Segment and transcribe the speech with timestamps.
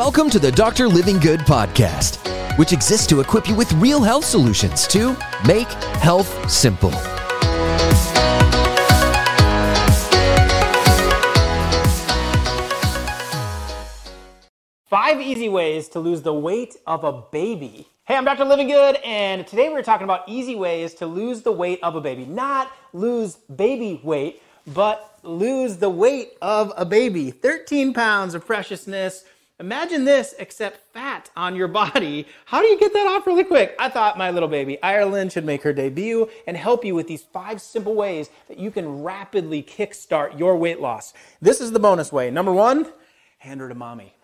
[0.00, 0.88] Welcome to the Dr.
[0.88, 2.16] Livingood podcast,
[2.56, 5.14] which exists to equip you with real health solutions to
[5.46, 5.68] make
[6.00, 6.90] health simple.
[14.88, 17.86] Five easy ways to lose the weight of a baby.
[18.06, 18.44] Hey, I'm Dr.
[18.46, 22.24] Livingood, and today we're talking about easy ways to lose the weight of a baby.
[22.24, 27.30] Not lose baby weight, but lose the weight of a baby.
[27.30, 29.24] 13 pounds of preciousness.
[29.60, 32.26] Imagine this, except fat on your body.
[32.46, 33.76] How do you get that off really quick?
[33.78, 37.24] I thought my little baby Ireland should make her debut and help you with these
[37.24, 41.12] five simple ways that you can rapidly kickstart your weight loss.
[41.42, 42.30] This is the bonus way.
[42.30, 42.90] Number one,
[43.38, 44.14] hand her to mommy.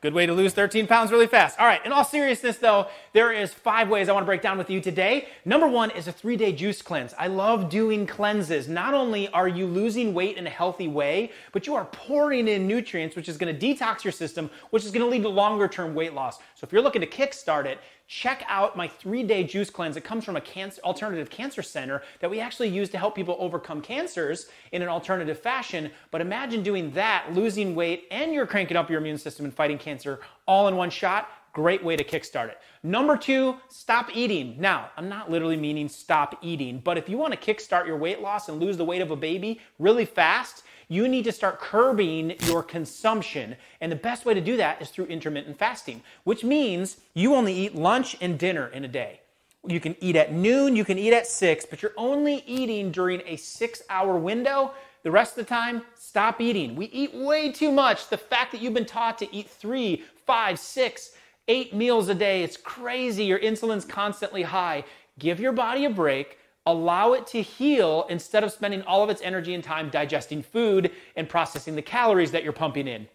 [0.00, 1.58] Good way to lose 13 pounds really fast.
[1.58, 4.56] All right, in all seriousness though, there is five ways I want to break down
[4.56, 5.26] with you today.
[5.44, 7.14] Number one is a three day juice cleanse.
[7.18, 8.68] I love doing cleanses.
[8.68, 12.68] Not only are you losing weight in a healthy way, but you are pouring in
[12.68, 15.66] nutrients, which is going to detox your system, which is going to lead to longer
[15.66, 16.38] term weight loss.
[16.54, 19.96] So if you're looking to kickstart it, check out my three day juice cleanse.
[19.96, 23.36] It comes from a cancer, alternative cancer center that we actually use to help people
[23.38, 25.90] overcome cancers in an alternative fashion.
[26.10, 29.78] But imagine doing that, losing weight, and you're cranking up your immune system and fighting
[29.78, 31.28] cancer all in one shot.
[31.52, 32.58] Great way to kickstart it.
[32.82, 34.56] Number two, stop eating.
[34.58, 38.20] Now, I'm not literally meaning stop eating, but if you want to kickstart your weight
[38.20, 42.34] loss and lose the weight of a baby really fast, you need to start curbing
[42.44, 43.56] your consumption.
[43.80, 47.52] And the best way to do that is through intermittent fasting, which means you only
[47.52, 49.20] eat lunch and dinner in a day.
[49.66, 53.22] You can eat at noon, you can eat at six, but you're only eating during
[53.26, 54.72] a six hour window.
[55.02, 56.74] The rest of the time, stop eating.
[56.74, 58.08] We eat way too much.
[58.08, 61.12] The fact that you've been taught to eat three, five, six,
[61.48, 63.24] eight meals a day, it's crazy.
[63.24, 64.84] Your insulin's constantly high.
[65.18, 69.22] Give your body a break allow it to heal instead of spending all of its
[69.22, 73.08] energy and time digesting food and processing the calories that you're pumping in.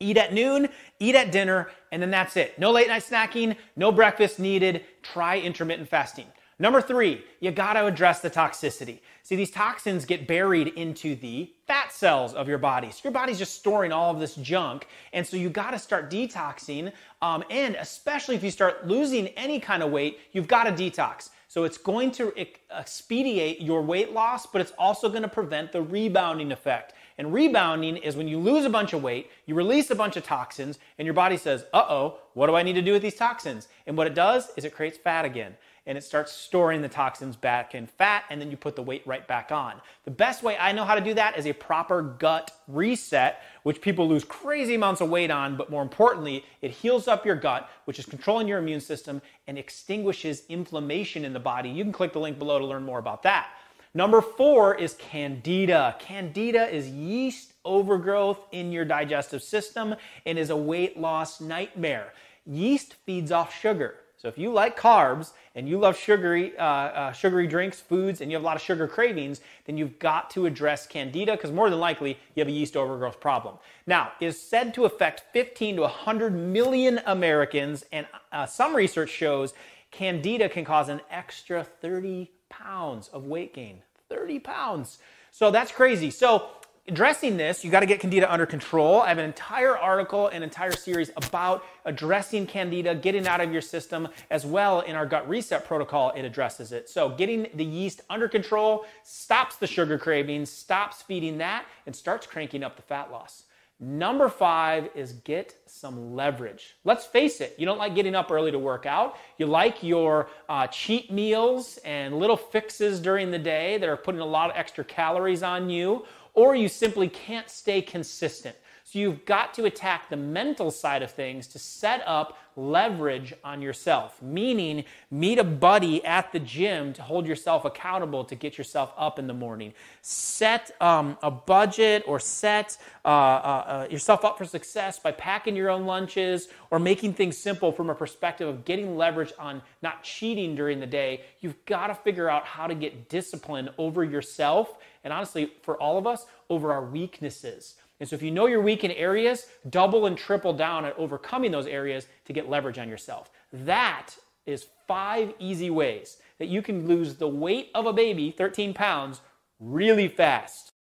[0.00, 2.58] Eat at noon, eat at dinner, and then that's it.
[2.58, 4.84] No late night snacking, no breakfast needed.
[5.02, 6.26] Try intermittent fasting.
[6.60, 8.98] Number three, you gotta address the toxicity.
[9.22, 12.90] See, these toxins get buried into the fat cells of your body.
[12.90, 14.86] So your body's just storing all of this junk.
[15.14, 16.92] And so you gotta start detoxing.
[17.22, 21.30] Um, and especially if you start losing any kind of weight, you've gotta detox.
[21.50, 22.32] So it's going to
[22.70, 26.94] expedite your weight loss, but it's also going to prevent the rebounding effect.
[27.18, 30.22] And rebounding is when you lose a bunch of weight, you release a bunch of
[30.22, 33.16] toxins, and your body says, uh oh, what do I need to do with these
[33.16, 33.68] toxins?
[33.86, 37.36] And what it does is it creates fat again and it starts storing the toxins
[37.36, 39.80] back in fat, and then you put the weight right back on.
[40.04, 43.80] The best way I know how to do that is a proper gut reset, which
[43.80, 47.68] people lose crazy amounts of weight on, but more importantly, it heals up your gut,
[47.86, 51.70] which is controlling your immune system and extinguishes inflammation in the body.
[51.70, 53.48] You can click the link below to learn more about that.
[53.92, 55.96] Number four is candida.
[55.98, 62.12] Candida is yeast overgrowth in your digestive system and is a weight loss nightmare.
[62.46, 63.96] Yeast feeds off sugar.
[64.16, 68.30] So if you like carbs and you love sugary, uh, uh, sugary drinks, foods, and
[68.30, 71.68] you have a lot of sugar cravings, then you've got to address candida because more
[71.68, 73.56] than likely you have a yeast overgrowth problem.
[73.86, 79.10] Now, it is said to affect 15 to 100 million Americans, and uh, some research
[79.10, 79.52] shows
[79.90, 83.78] candida can cause an extra 30 pounds of weight gain.
[84.10, 84.98] 30 pounds.
[85.30, 86.10] So that's crazy.
[86.10, 86.48] So
[86.88, 89.00] addressing this, you got to get candida under control.
[89.00, 93.62] I have an entire article, an entire series about addressing candida, getting out of your
[93.62, 96.88] system, as well in our gut reset protocol, it addresses it.
[96.88, 102.26] So, getting the yeast under control stops the sugar cravings, stops feeding that, and starts
[102.26, 103.44] cranking up the fat loss.
[103.82, 106.76] Number five is get some leverage.
[106.84, 109.16] Let's face it, you don't like getting up early to work out.
[109.38, 114.20] You like your uh, cheat meals and little fixes during the day that are putting
[114.20, 116.04] a lot of extra calories on you
[116.34, 118.54] or you simply can't stay consistent.
[118.90, 123.62] So you've got to attack the mental side of things to set up leverage on
[123.62, 128.92] yourself, meaning meet a buddy at the gym to hold yourself accountable to get yourself
[128.96, 129.72] up in the morning.
[130.02, 135.54] Set um, a budget or set uh, uh, uh, yourself up for success by packing
[135.54, 140.02] your own lunches or making things simple from a perspective of getting leverage on not
[140.02, 141.20] cheating during the day.
[141.38, 145.96] You've got to figure out how to get discipline over yourself and honestly, for all
[145.96, 147.76] of us, over our weaknesses.
[148.00, 151.50] And so if you know you're weak in areas, double and triple down at overcoming
[151.50, 153.30] those areas to get leverage on yourself.
[153.52, 154.16] That
[154.46, 159.20] is five easy ways that you can lose the weight of a baby, 13 pounds,
[159.60, 160.72] really fast.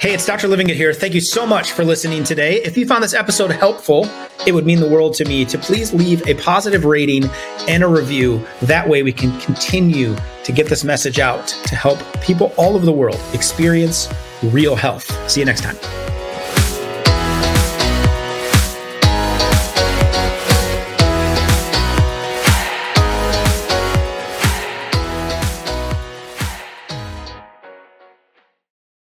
[0.00, 0.48] Hey, it's Dr.
[0.48, 0.94] Livingood here.
[0.94, 2.62] Thank you so much for listening today.
[2.62, 4.08] If you found this episode helpful,
[4.46, 7.24] it would mean the world to me to please leave a positive rating
[7.68, 8.44] and a review.
[8.62, 12.86] That way we can continue to get this message out to help people all over
[12.86, 14.08] the world experience
[14.42, 15.04] real health.
[15.30, 15.76] See you next time.